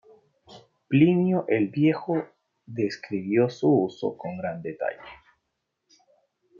[0.87, 2.25] Plinio el Viejo
[2.65, 4.97] describió su uso con gran detalle.